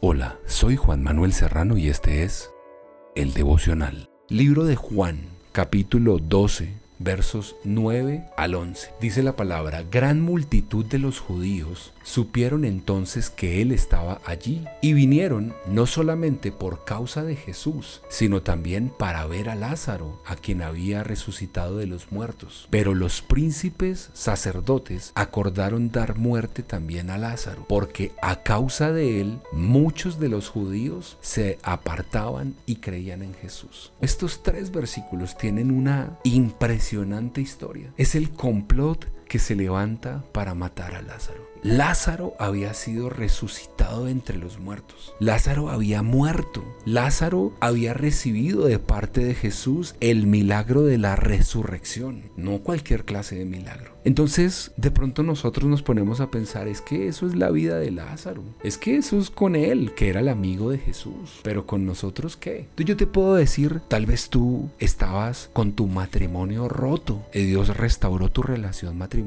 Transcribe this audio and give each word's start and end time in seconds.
Hola, 0.00 0.38
soy 0.46 0.76
Juan 0.76 1.02
Manuel 1.02 1.32
Serrano 1.32 1.76
y 1.76 1.88
este 1.88 2.22
es 2.22 2.52
El 3.16 3.34
Devocional. 3.34 4.08
Libro 4.28 4.62
de 4.62 4.76
Juan, 4.76 5.18
capítulo 5.50 6.18
12, 6.18 6.72
versos 6.98 7.56
9 7.64 8.24
al 8.36 8.54
11. 8.54 8.90
Dice 9.00 9.22
la 9.22 9.36
palabra, 9.36 9.84
gran 9.90 10.20
multitud 10.20 10.84
de 10.84 10.98
los 10.98 11.20
judíos 11.20 11.92
supieron 12.02 12.64
entonces 12.64 13.28
que 13.28 13.60
Él 13.60 13.70
estaba 13.70 14.20
allí 14.24 14.64
y 14.80 14.94
vinieron 14.94 15.54
no 15.66 15.86
solamente 15.86 16.52
por 16.52 16.84
causa 16.84 17.22
de 17.22 17.36
Jesús, 17.36 18.02
sino 18.08 18.42
también 18.42 18.90
para 18.96 19.26
ver 19.26 19.50
a 19.50 19.54
Lázaro, 19.54 20.20
a 20.24 20.36
quien 20.36 20.62
había 20.62 21.04
resucitado 21.04 21.76
de 21.76 21.86
los 21.86 22.10
muertos. 22.10 22.66
Pero 22.70 22.94
los 22.94 23.20
príncipes 23.20 24.10
sacerdotes 24.14 25.12
acordaron 25.14 25.90
dar 25.90 26.16
muerte 26.16 26.62
también 26.62 27.10
a 27.10 27.18
Lázaro, 27.18 27.66
porque 27.68 28.12
a 28.22 28.42
causa 28.42 28.90
de 28.92 29.20
él 29.20 29.38
muchos 29.52 30.18
de 30.18 30.28
los 30.28 30.48
judíos 30.48 31.18
se 31.20 31.58
apartaban 31.62 32.54
y 32.66 32.76
creían 32.76 33.22
en 33.22 33.34
Jesús. 33.34 33.92
Estos 34.00 34.42
tres 34.42 34.70
versículos 34.70 35.36
tienen 35.36 35.70
una 35.70 36.18
historia. 37.40 37.92
Es 37.96 38.14
el 38.14 38.30
complot 38.30 39.06
que 39.28 39.38
se 39.38 39.54
levanta 39.54 40.24
para 40.32 40.54
matar 40.54 40.94
a 40.94 41.02
Lázaro. 41.02 41.48
Lázaro 41.62 42.34
había 42.38 42.72
sido 42.72 43.10
resucitado 43.10 44.06
entre 44.08 44.38
los 44.38 44.60
muertos. 44.60 45.14
Lázaro 45.18 45.70
había 45.70 46.02
muerto. 46.02 46.64
Lázaro 46.84 47.52
había 47.60 47.94
recibido 47.94 48.66
de 48.66 48.78
parte 48.78 49.24
de 49.24 49.34
Jesús 49.34 49.96
el 50.00 50.26
milagro 50.26 50.82
de 50.84 50.98
la 50.98 51.16
resurrección, 51.16 52.30
no 52.36 52.60
cualquier 52.60 53.04
clase 53.04 53.36
de 53.36 53.44
milagro. 53.44 53.98
Entonces, 54.04 54.72
de 54.76 54.90
pronto 54.90 55.22
nosotros 55.22 55.68
nos 55.68 55.82
ponemos 55.82 56.20
a 56.20 56.30
pensar, 56.30 56.68
es 56.68 56.80
que 56.80 57.08
eso 57.08 57.26
es 57.26 57.34
la 57.34 57.50
vida 57.50 57.78
de 57.78 57.90
Lázaro, 57.90 58.42
es 58.62 58.78
que 58.78 58.96
eso 58.96 59.18
es 59.18 59.28
con 59.28 59.56
él, 59.56 59.92
que 59.94 60.08
era 60.08 60.20
el 60.20 60.28
amigo 60.28 60.70
de 60.70 60.78
Jesús, 60.78 61.40
pero 61.42 61.66
con 61.66 61.84
nosotros 61.84 62.36
qué? 62.36 62.68
Yo 62.78 62.96
te 62.96 63.06
puedo 63.06 63.34
decir, 63.34 63.82
tal 63.88 64.06
vez 64.06 64.30
tú 64.30 64.70
estabas 64.78 65.50
con 65.52 65.72
tu 65.72 65.88
matrimonio 65.88 66.68
roto 66.68 67.26
y 67.34 67.42
Dios 67.44 67.76
restauró 67.76 68.30
tu 68.30 68.42
relación 68.42 68.96
matrimonial, 68.96 69.17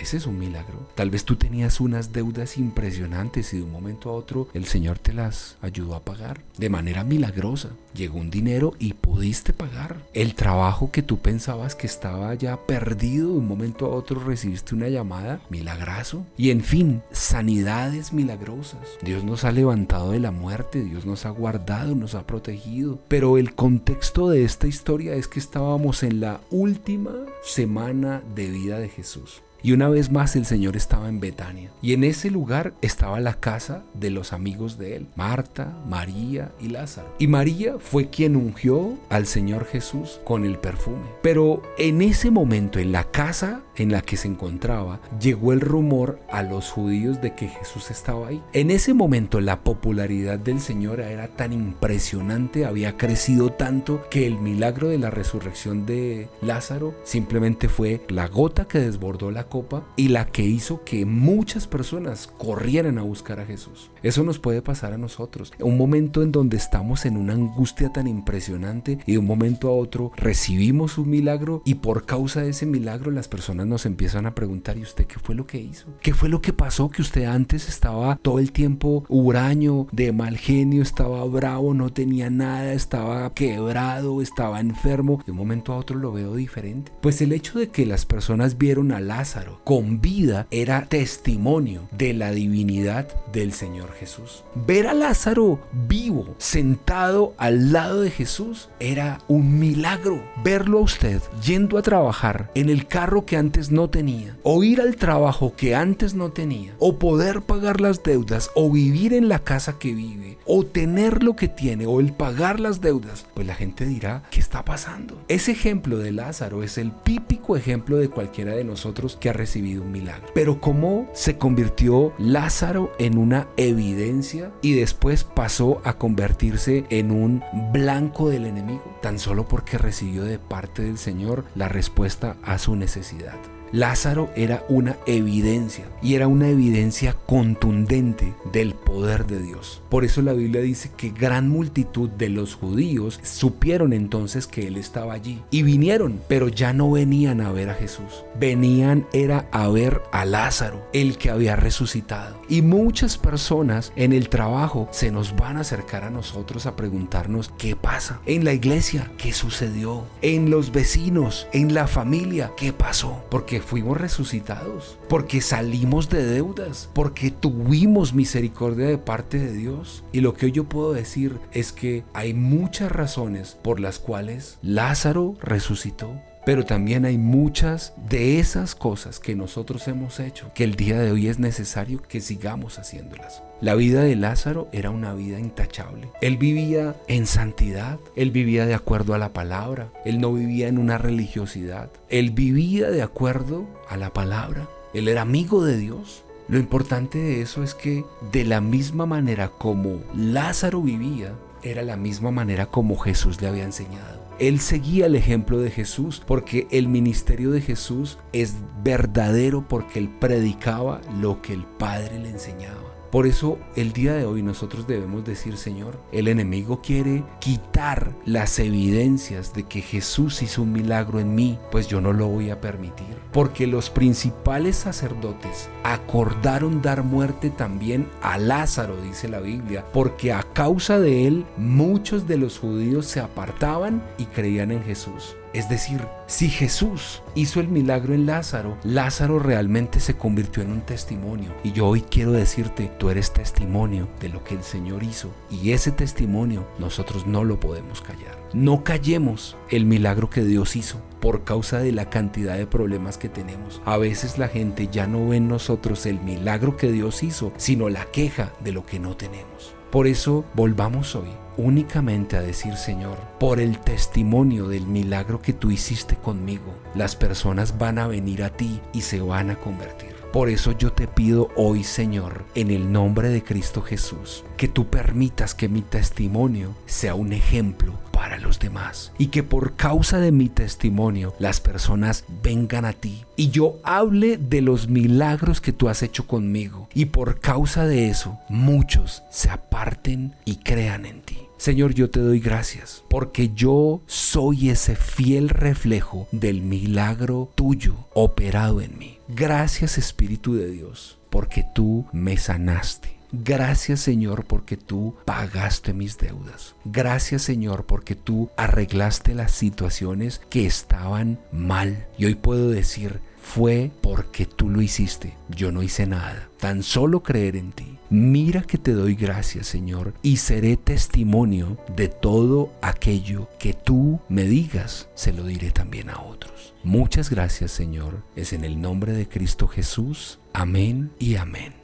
ese 0.00 0.16
es 0.16 0.26
un 0.26 0.38
milagro. 0.38 0.86
Tal 0.94 1.10
vez 1.10 1.24
tú 1.24 1.36
tenías 1.36 1.80
unas 1.80 2.12
deudas 2.12 2.58
impresionantes 2.58 3.52
y 3.54 3.58
de 3.58 3.62
un 3.62 3.72
momento 3.72 4.10
a 4.10 4.12
otro 4.12 4.48
el 4.54 4.66
Señor 4.66 4.98
te 4.98 5.12
las 5.12 5.56
ayudó 5.62 5.94
a 5.94 6.00
pagar 6.00 6.40
de 6.58 6.68
manera 6.68 7.04
milagrosa. 7.04 7.70
Llegó 7.94 8.18
un 8.18 8.30
dinero 8.30 8.74
y 8.78 8.92
pudiste 8.94 9.52
pagar. 9.52 9.96
El 10.14 10.34
trabajo 10.34 10.90
que 10.92 11.02
tú 11.02 11.18
pensabas 11.18 11.74
que 11.74 11.86
estaba 11.86 12.34
ya 12.34 12.56
perdido 12.56 13.28
de 13.28 13.38
un 13.38 13.48
momento 13.48 13.86
a 13.86 13.90
otro 13.90 14.20
recibiste 14.20 14.74
una 14.74 14.88
llamada, 14.88 15.40
milagroso. 15.48 16.24
Y 16.36 16.50
en 16.50 16.62
fin, 16.62 17.02
sanidades 17.10 18.12
milagrosas. 18.12 18.80
Dios 19.02 19.24
nos 19.24 19.44
ha 19.44 19.52
levantado 19.52 20.12
de 20.12 20.20
la 20.20 20.30
muerte, 20.30 20.82
Dios 20.82 21.04
nos 21.04 21.26
ha 21.26 21.30
guardado, 21.30 21.94
nos 21.94 22.14
ha 22.14 22.26
protegido. 22.26 23.00
Pero 23.08 23.38
el 23.38 23.54
contexto 23.54 24.28
de 24.28 24.44
esta 24.44 24.66
historia 24.66 25.14
es 25.14 25.26
que 25.26 25.40
estábamos 25.40 26.02
en 26.02 26.20
la 26.20 26.40
última 26.50 27.12
semana 27.42 28.22
de 28.34 28.50
vida 28.50 28.78
de 28.78 28.88
Jesús. 28.88 29.29
Y 29.62 29.72
una 29.72 29.88
vez 29.88 30.10
más 30.10 30.36
el 30.36 30.46
Señor 30.46 30.76
estaba 30.76 31.08
en 31.08 31.20
Betania. 31.20 31.70
Y 31.82 31.92
en 31.92 32.04
ese 32.04 32.30
lugar 32.30 32.72
estaba 32.80 33.20
la 33.20 33.34
casa 33.34 33.84
de 33.94 34.10
los 34.10 34.32
amigos 34.32 34.78
de 34.78 34.96
él, 34.96 35.06
Marta, 35.16 35.76
María 35.86 36.52
y 36.60 36.68
Lázaro. 36.68 37.14
Y 37.18 37.26
María 37.26 37.76
fue 37.78 38.08
quien 38.08 38.36
ungió 38.36 38.96
al 39.08 39.26
Señor 39.26 39.66
Jesús 39.66 40.20
con 40.24 40.44
el 40.44 40.58
perfume. 40.58 41.06
Pero 41.22 41.62
en 41.78 42.02
ese 42.02 42.30
momento, 42.30 42.78
en 42.78 42.92
la 42.92 43.04
casa 43.04 43.62
en 43.80 43.90
la 43.90 44.02
que 44.02 44.16
se 44.16 44.28
encontraba, 44.28 45.00
llegó 45.20 45.52
el 45.52 45.60
rumor 45.60 46.20
a 46.30 46.42
los 46.42 46.70
judíos 46.70 47.20
de 47.22 47.34
que 47.34 47.48
Jesús 47.48 47.90
estaba 47.90 48.28
ahí. 48.28 48.42
En 48.52 48.70
ese 48.70 48.92
momento 48.92 49.40
la 49.40 49.60
popularidad 49.60 50.38
del 50.38 50.60
Señor 50.60 51.00
era 51.00 51.28
tan 51.28 51.52
impresionante, 51.52 52.66
había 52.66 52.98
crecido 52.98 53.50
tanto 53.50 54.02
que 54.10 54.26
el 54.26 54.38
milagro 54.38 54.88
de 54.88 54.98
la 54.98 55.10
resurrección 55.10 55.86
de 55.86 56.28
Lázaro 56.42 56.94
simplemente 57.04 57.68
fue 57.68 58.02
la 58.08 58.28
gota 58.28 58.68
que 58.68 58.80
desbordó 58.80 59.30
la 59.30 59.44
copa 59.44 59.86
y 59.96 60.08
la 60.08 60.26
que 60.26 60.42
hizo 60.42 60.84
que 60.84 61.06
muchas 61.06 61.66
personas 61.66 62.26
corrieran 62.26 62.98
a 62.98 63.02
buscar 63.02 63.40
a 63.40 63.46
Jesús. 63.46 63.90
Eso 64.02 64.22
nos 64.24 64.38
puede 64.38 64.60
pasar 64.60 64.92
a 64.92 64.98
nosotros. 64.98 65.52
Un 65.58 65.78
momento 65.78 66.22
en 66.22 66.32
donde 66.32 66.56
estamos 66.58 67.06
en 67.06 67.16
una 67.16 67.32
angustia 67.32 67.90
tan 67.92 68.06
impresionante 68.06 68.98
y 69.06 69.12
de 69.12 69.18
un 69.18 69.26
momento 69.26 69.68
a 69.68 69.72
otro 69.72 70.12
recibimos 70.16 70.98
un 70.98 71.08
milagro 71.08 71.62
y 71.64 71.76
por 71.76 72.04
causa 72.04 72.42
de 72.42 72.50
ese 72.50 72.66
milagro 72.66 73.10
las 73.10 73.28
personas 73.28 73.69
nos 73.70 73.86
empiezan 73.86 74.26
a 74.26 74.34
preguntar 74.34 74.76
¿y 74.76 74.82
usted 74.82 75.06
qué 75.06 75.18
fue 75.18 75.34
lo 75.34 75.46
que 75.46 75.58
hizo? 75.58 75.86
¿Qué 76.02 76.12
fue 76.12 76.28
lo 76.28 76.42
que 76.42 76.52
pasó? 76.52 76.90
Que 76.90 77.00
usted 77.00 77.24
antes 77.24 77.68
estaba 77.68 78.16
todo 78.16 78.38
el 78.38 78.52
tiempo 78.52 79.04
huraño, 79.08 79.86
de 79.92 80.12
mal 80.12 80.36
genio, 80.36 80.82
estaba 80.82 81.24
bravo, 81.24 81.72
no 81.72 81.90
tenía 81.90 82.28
nada, 82.28 82.72
estaba 82.72 83.32
quebrado, 83.32 84.20
estaba 84.20 84.60
enfermo. 84.60 85.22
De 85.24 85.32
un 85.32 85.38
momento 85.38 85.72
a 85.72 85.76
otro 85.76 85.96
lo 85.96 86.12
veo 86.12 86.34
diferente. 86.34 86.92
Pues 87.00 87.22
el 87.22 87.32
hecho 87.32 87.58
de 87.58 87.68
que 87.68 87.86
las 87.86 88.04
personas 88.04 88.58
vieron 88.58 88.92
a 88.92 89.00
Lázaro 89.00 89.60
con 89.64 90.00
vida 90.00 90.46
era 90.50 90.86
testimonio 90.86 91.88
de 91.92 92.12
la 92.12 92.32
divinidad 92.32 93.08
del 93.32 93.52
Señor 93.52 93.92
Jesús. 93.92 94.44
Ver 94.66 94.86
a 94.86 94.94
Lázaro 94.94 95.60
vivo, 95.88 96.34
sentado 96.38 97.34
al 97.38 97.72
lado 97.72 98.00
de 98.00 98.10
Jesús, 98.10 98.68
era 98.80 99.18
un 99.28 99.58
milagro. 99.58 100.20
Verlo 100.42 100.78
a 100.78 100.82
usted 100.82 101.22
yendo 101.44 101.78
a 101.78 101.82
trabajar 101.82 102.50
en 102.54 102.68
el 102.68 102.86
carro 102.86 103.24
que 103.24 103.36
antes 103.36 103.59
no 103.68 103.90
tenía, 103.90 104.38
o 104.42 104.64
ir 104.64 104.80
al 104.80 104.96
trabajo 104.96 105.52
que 105.54 105.74
antes 105.74 106.14
no 106.14 106.32
tenía, 106.32 106.74
o 106.78 106.98
poder 106.98 107.42
pagar 107.42 107.80
las 107.80 108.02
deudas, 108.02 108.50
o 108.54 108.70
vivir 108.70 109.12
en 109.12 109.28
la 109.28 109.40
casa 109.40 109.78
que 109.78 109.92
vive, 109.92 110.38
o 110.46 110.64
tener 110.64 111.22
lo 111.22 111.36
que 111.36 111.48
tiene, 111.48 111.86
o 111.86 112.00
el 112.00 112.14
pagar 112.14 112.58
las 112.58 112.80
deudas, 112.80 113.26
pues 113.34 113.46
la 113.46 113.54
gente 113.54 113.84
dirá, 113.84 114.22
¿qué 114.30 114.40
está 114.40 114.64
pasando? 114.64 115.22
Ese 115.28 115.52
ejemplo 115.52 115.98
de 115.98 116.12
Lázaro 116.12 116.62
es 116.62 116.78
el 116.78 116.92
típico 117.02 117.56
ejemplo 117.56 117.98
de 117.98 118.08
cualquiera 118.08 118.54
de 118.54 118.64
nosotros 118.64 119.18
que 119.20 119.28
ha 119.28 119.34
recibido 119.34 119.82
un 119.82 119.92
milagro. 119.92 120.28
Pero 120.34 120.60
¿cómo 120.60 121.08
se 121.12 121.36
convirtió 121.36 122.12
Lázaro 122.18 122.92
en 122.98 123.18
una 123.18 123.48
evidencia 123.56 124.52
y 124.62 124.74
después 124.74 125.24
pasó 125.24 125.80
a 125.84 125.98
convertirse 125.98 126.84
en 126.90 127.10
un 127.10 127.42
blanco 127.72 128.28
del 128.28 128.46
enemigo? 128.46 128.82
Tan 129.02 129.18
solo 129.18 129.48
porque 129.48 129.78
recibió 129.78 130.24
de 130.24 130.38
parte 130.38 130.82
del 130.82 130.98
Señor 130.98 131.44
la 131.54 131.68
respuesta 131.68 132.36
a 132.42 132.58
su 132.58 132.76
necesidad. 132.76 133.39
that. 133.42 133.59
Lázaro 133.72 134.30
era 134.34 134.64
una 134.68 134.96
evidencia 135.06 135.84
y 136.02 136.14
era 136.14 136.26
una 136.26 136.48
evidencia 136.48 137.12
contundente 137.26 138.34
del 138.52 138.74
poder 138.74 139.26
de 139.26 139.40
Dios. 139.40 139.82
Por 139.88 140.04
eso 140.04 140.22
la 140.22 140.32
Biblia 140.32 140.60
dice 140.60 140.90
que 140.96 141.10
gran 141.10 141.48
multitud 141.48 142.08
de 142.08 142.28
los 142.28 142.54
judíos 142.54 143.20
supieron 143.22 143.92
entonces 143.92 144.46
que 144.46 144.66
Él 144.66 144.76
estaba 144.76 145.14
allí 145.14 145.42
y 145.50 145.62
vinieron, 145.62 146.20
pero 146.28 146.48
ya 146.48 146.72
no 146.72 146.90
venían 146.90 147.40
a 147.40 147.52
ver 147.52 147.70
a 147.70 147.74
Jesús. 147.74 148.24
Venían 148.38 149.06
era 149.12 149.48
a 149.52 149.68
ver 149.68 150.02
a 150.12 150.24
Lázaro, 150.24 150.88
el 150.92 151.16
que 151.16 151.30
había 151.30 151.56
resucitado. 151.56 152.40
Y 152.48 152.62
muchas 152.62 153.18
personas 153.18 153.92
en 153.96 154.12
el 154.12 154.28
trabajo 154.28 154.88
se 154.90 155.10
nos 155.10 155.36
van 155.36 155.56
a 155.56 155.60
acercar 155.60 156.04
a 156.04 156.10
nosotros 156.10 156.66
a 156.66 156.74
preguntarnos 156.74 157.52
qué 157.56 157.76
pasa. 157.76 158.20
En 158.26 158.44
la 158.44 158.52
iglesia, 158.52 159.12
¿qué 159.16 159.32
sucedió? 159.32 160.06
En 160.22 160.50
los 160.50 160.72
vecinos, 160.72 161.46
en 161.52 161.74
la 161.74 161.86
familia, 161.86 162.52
¿qué 162.56 162.72
pasó? 162.72 163.24
Fuimos 163.60 164.00
resucitados, 164.00 164.98
porque 165.08 165.40
salimos 165.40 166.08
de 166.08 166.24
deudas, 166.24 166.90
porque 166.94 167.30
tuvimos 167.30 168.14
misericordia 168.14 168.86
de 168.86 168.98
parte 168.98 169.38
de 169.38 169.52
Dios. 169.52 170.04
Y 170.12 170.20
lo 170.20 170.34
que 170.34 170.46
hoy 170.46 170.52
yo 170.52 170.64
puedo 170.64 170.92
decir 170.92 171.38
es 171.52 171.72
que 171.72 172.04
hay 172.12 172.34
muchas 172.34 172.90
razones 172.90 173.56
por 173.62 173.80
las 173.80 173.98
cuales 173.98 174.58
Lázaro 174.62 175.36
resucitó. 175.40 176.10
Pero 176.44 176.64
también 176.64 177.04
hay 177.04 177.18
muchas 177.18 177.92
de 178.08 178.38
esas 178.38 178.74
cosas 178.74 179.20
que 179.20 179.36
nosotros 179.36 179.86
hemos 179.88 180.20
hecho 180.20 180.50
que 180.54 180.64
el 180.64 180.74
día 180.74 180.98
de 180.98 181.10
hoy 181.10 181.28
es 181.28 181.38
necesario 181.38 182.00
que 182.02 182.20
sigamos 182.20 182.78
haciéndolas. 182.78 183.42
La 183.60 183.74
vida 183.74 184.02
de 184.02 184.16
Lázaro 184.16 184.68
era 184.72 184.90
una 184.90 185.12
vida 185.12 185.38
intachable. 185.38 186.08
Él 186.22 186.38
vivía 186.38 186.96
en 187.08 187.26
santidad, 187.26 187.98
él 188.16 188.30
vivía 188.30 188.64
de 188.64 188.74
acuerdo 188.74 189.12
a 189.12 189.18
la 189.18 189.34
palabra, 189.34 189.92
él 190.06 190.18
no 190.18 190.32
vivía 190.32 190.68
en 190.68 190.78
una 190.78 190.96
religiosidad, 190.96 191.90
él 192.08 192.30
vivía 192.30 192.90
de 192.90 193.02
acuerdo 193.02 193.66
a 193.88 193.98
la 193.98 194.14
palabra, 194.14 194.66
él 194.94 195.08
era 195.08 195.22
amigo 195.22 195.62
de 195.62 195.76
Dios. 195.76 196.24
Lo 196.48 196.58
importante 196.58 197.18
de 197.18 197.42
eso 197.42 197.62
es 197.62 197.74
que 197.74 198.04
de 198.32 198.44
la 198.44 198.60
misma 198.62 199.04
manera 199.04 199.50
como 199.50 200.00
Lázaro 200.16 200.80
vivía, 200.80 201.34
era 201.62 201.82
la 201.82 201.96
misma 201.96 202.30
manera 202.30 202.66
como 202.66 202.96
Jesús 202.96 203.40
le 203.42 203.48
había 203.48 203.64
enseñado. 203.64 204.29
Él 204.40 204.58
seguía 204.58 205.04
el 205.04 205.16
ejemplo 205.16 205.58
de 205.58 205.70
Jesús 205.70 206.22
porque 206.26 206.66
el 206.70 206.88
ministerio 206.88 207.50
de 207.50 207.60
Jesús 207.60 208.18
es 208.32 208.54
verdadero 208.82 209.68
porque 209.68 209.98
él 209.98 210.08
predicaba 210.08 211.02
lo 211.20 211.42
que 211.42 211.52
el 211.52 211.64
Padre 211.64 212.18
le 212.18 212.30
enseñaba. 212.30 212.99
Por 213.10 213.26
eso 213.26 213.58
el 213.74 213.92
día 213.92 214.14
de 214.14 214.24
hoy 214.24 214.40
nosotros 214.42 214.86
debemos 214.86 215.24
decir, 215.24 215.56
Señor, 215.56 215.98
el 216.12 216.28
enemigo 216.28 216.80
quiere 216.80 217.24
quitar 217.40 218.12
las 218.24 218.60
evidencias 218.60 219.52
de 219.52 219.64
que 219.64 219.80
Jesús 219.80 220.42
hizo 220.42 220.62
un 220.62 220.72
milagro 220.72 221.18
en 221.18 221.34
mí, 221.34 221.58
pues 221.72 221.88
yo 221.88 222.00
no 222.00 222.12
lo 222.12 222.28
voy 222.28 222.50
a 222.50 222.60
permitir. 222.60 223.16
Porque 223.32 223.66
los 223.66 223.90
principales 223.90 224.76
sacerdotes 224.76 225.68
acordaron 225.82 226.82
dar 226.82 227.02
muerte 227.02 227.50
también 227.50 228.06
a 228.22 228.38
Lázaro, 228.38 228.96
dice 229.02 229.28
la 229.28 229.40
Biblia, 229.40 229.84
porque 229.92 230.32
a 230.32 230.44
causa 230.44 231.00
de 231.00 231.26
él 231.26 231.46
muchos 231.56 232.28
de 232.28 232.38
los 232.38 232.60
judíos 232.60 233.06
se 233.06 233.18
apartaban 233.18 234.02
y 234.18 234.26
creían 234.26 234.70
en 234.70 234.84
Jesús. 234.84 235.34
Es 235.52 235.68
decir, 235.68 236.06
si 236.28 236.48
Jesús 236.48 237.22
hizo 237.34 237.58
el 237.58 237.66
milagro 237.66 238.14
en 238.14 238.24
Lázaro, 238.24 238.78
Lázaro 238.84 239.40
realmente 239.40 239.98
se 239.98 240.14
convirtió 240.14 240.62
en 240.62 240.70
un 240.70 240.82
testimonio. 240.82 241.50
Y 241.64 241.72
yo 241.72 241.88
hoy 241.88 242.02
quiero 242.02 242.30
decirte, 242.30 242.92
tú 242.98 243.10
eres 243.10 243.32
testimonio 243.32 244.08
de 244.20 244.28
lo 244.28 244.44
que 244.44 244.54
el 244.54 244.62
Señor 244.62 245.02
hizo. 245.02 245.30
Y 245.50 245.72
ese 245.72 245.90
testimonio 245.90 246.68
nosotros 246.78 247.26
no 247.26 247.42
lo 247.42 247.58
podemos 247.58 248.00
callar. 248.00 248.38
No 248.52 248.84
callemos 248.84 249.56
el 249.70 249.86
milagro 249.86 250.30
que 250.30 250.44
Dios 250.44 250.76
hizo 250.76 251.02
por 251.20 251.42
causa 251.42 251.80
de 251.80 251.92
la 251.92 252.08
cantidad 252.10 252.56
de 252.56 252.66
problemas 252.66 253.18
que 253.18 253.28
tenemos. 253.28 253.82
A 253.84 253.96
veces 253.96 254.38
la 254.38 254.48
gente 254.48 254.88
ya 254.90 255.08
no 255.08 255.28
ve 255.28 255.38
en 255.38 255.48
nosotros 255.48 256.06
el 256.06 256.20
milagro 256.20 256.76
que 256.76 256.92
Dios 256.92 257.24
hizo, 257.24 257.52
sino 257.56 257.88
la 257.88 258.04
queja 258.06 258.52
de 258.60 258.72
lo 258.72 258.86
que 258.86 259.00
no 259.00 259.16
tenemos. 259.16 259.74
Por 259.90 260.06
eso 260.06 260.44
volvamos 260.54 261.16
hoy 261.16 261.30
únicamente 261.56 262.36
a 262.36 262.42
decir, 262.42 262.76
Señor, 262.76 263.18
por 263.40 263.60
el 263.60 263.78
testimonio 263.80 264.68
del 264.68 264.86
milagro 264.86 265.42
que 265.42 265.52
tú 265.52 265.70
hiciste 265.70 266.16
conmigo, 266.16 266.74
las 266.94 267.16
personas 267.16 267.76
van 267.76 267.98
a 267.98 268.06
venir 268.06 268.44
a 268.44 268.50
ti 268.50 268.80
y 268.92 269.02
se 269.02 269.20
van 269.20 269.50
a 269.50 269.56
convertir. 269.56 270.19
Por 270.32 270.48
eso 270.48 270.70
yo 270.70 270.92
te 270.92 271.08
pido 271.08 271.48
hoy, 271.56 271.82
Señor, 271.82 272.44
en 272.54 272.70
el 272.70 272.92
nombre 272.92 273.30
de 273.30 273.42
Cristo 273.42 273.82
Jesús, 273.82 274.44
que 274.56 274.68
tú 274.68 274.86
permitas 274.86 275.56
que 275.56 275.68
mi 275.68 275.82
testimonio 275.82 276.76
sea 276.86 277.16
un 277.16 277.32
ejemplo 277.32 277.98
para 278.12 278.38
los 278.38 278.60
demás 278.60 279.12
y 279.18 279.28
que 279.28 279.42
por 279.42 279.74
causa 279.74 280.20
de 280.20 280.30
mi 280.30 280.48
testimonio 280.48 281.34
las 281.40 281.60
personas 281.60 282.24
vengan 282.44 282.84
a 282.84 282.92
ti 282.92 283.24
y 283.34 283.50
yo 283.50 283.78
hable 283.82 284.36
de 284.36 284.60
los 284.60 284.88
milagros 284.88 285.60
que 285.60 285.72
tú 285.72 285.88
has 285.88 286.02
hecho 286.04 286.28
conmigo 286.28 286.88
y 286.94 287.06
por 287.06 287.40
causa 287.40 287.86
de 287.86 288.08
eso 288.08 288.38
muchos 288.48 289.24
se 289.30 289.50
aparten 289.50 290.36
y 290.44 290.56
crean 290.56 291.06
en 291.06 291.22
ti. 291.22 291.49
Señor, 291.60 291.92
yo 291.92 292.08
te 292.08 292.20
doy 292.20 292.40
gracias 292.40 293.04
porque 293.10 293.50
yo 293.50 294.00
soy 294.06 294.70
ese 294.70 294.96
fiel 294.96 295.50
reflejo 295.50 296.26
del 296.32 296.62
milagro 296.62 297.52
tuyo 297.54 297.96
operado 298.14 298.80
en 298.80 298.98
mí. 298.98 299.18
Gracias 299.28 299.98
Espíritu 299.98 300.54
de 300.54 300.70
Dios 300.70 301.18
porque 301.28 301.66
tú 301.74 302.06
me 302.14 302.38
sanaste. 302.38 303.14
Gracias 303.30 304.00
Señor 304.00 304.46
porque 304.46 304.78
tú 304.78 305.16
pagaste 305.26 305.92
mis 305.92 306.16
deudas. 306.16 306.76
Gracias 306.86 307.42
Señor 307.42 307.84
porque 307.84 308.14
tú 308.14 308.48
arreglaste 308.56 309.34
las 309.34 309.52
situaciones 309.52 310.40
que 310.48 310.64
estaban 310.64 311.38
mal. 311.52 312.06
Y 312.16 312.24
hoy 312.24 312.36
puedo 312.36 312.70
decir, 312.70 313.20
fue 313.42 313.90
porque 314.00 314.46
tú 314.46 314.70
lo 314.70 314.80
hiciste. 314.80 315.34
Yo 315.50 315.72
no 315.72 315.82
hice 315.82 316.06
nada. 316.06 316.48
Tan 316.58 316.82
solo 316.82 317.22
creer 317.22 317.56
en 317.56 317.72
ti. 317.72 317.99
Mira 318.10 318.62
que 318.62 318.76
te 318.76 318.92
doy 318.92 319.14
gracias, 319.14 319.68
Señor, 319.68 320.14
y 320.20 320.38
seré 320.38 320.76
testimonio 320.76 321.78
de 321.94 322.08
todo 322.08 322.72
aquello 322.82 323.48
que 323.60 323.72
tú 323.72 324.18
me 324.28 324.42
digas, 324.44 325.08
se 325.14 325.32
lo 325.32 325.44
diré 325.44 325.70
también 325.70 326.10
a 326.10 326.20
otros. 326.20 326.74
Muchas 326.82 327.30
gracias, 327.30 327.70
Señor. 327.70 328.24
Es 328.34 328.52
en 328.52 328.64
el 328.64 328.80
nombre 328.80 329.12
de 329.12 329.28
Cristo 329.28 329.68
Jesús. 329.68 330.40
Amén 330.52 331.12
y 331.20 331.36
amén. 331.36 331.79